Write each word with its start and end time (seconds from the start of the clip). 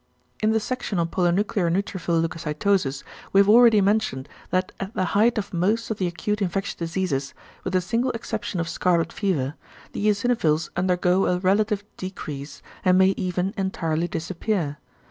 In 0.41 0.49
the 0.49 0.59
section 0.59 0.97
on 0.97 1.09
polynuclear 1.09 1.71
neutrophil 1.71 2.19
leucocytosis 2.25 3.03
we 3.33 3.39
have 3.39 3.47
already 3.47 3.81
mentioned 3.81 4.27
that 4.49 4.71
at 4.79 4.95
the 4.95 5.05
height 5.13 5.37
of 5.37 5.53
most 5.53 5.91
of 5.91 5.99
the 5.99 6.07
acute 6.07 6.41
infectious 6.41 6.73
diseases, 6.73 7.35
with 7.63 7.73
the 7.73 7.81
single 7.81 8.09
exception 8.13 8.59
of 8.59 8.67
scarlet 8.67 9.13
fever, 9.13 9.53
the 9.91 10.03
eosinophils 10.03 10.71
undergo 10.75 11.27
a 11.27 11.37
relative 11.37 11.83
decrease 11.97 12.63
and 12.83 12.97
may 12.97 13.09
even 13.15 13.53
entirely 13.57 14.07
disappear. 14.07 14.79